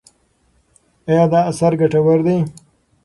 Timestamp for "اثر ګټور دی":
1.51-2.37